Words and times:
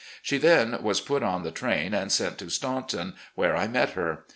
She 0.23 0.39
then 0.39 0.81
was 0.81 0.99
put 0.99 1.21
on 1.21 1.43
the 1.43 1.51
train 1.51 1.93
and 1.93 2.11
sent 2.11 2.39
to 2.39 2.45
Stavmton, 2.49 3.13
where 3.35 3.55
I 3.55 3.67
met 3.67 3.91
her. 3.91 4.25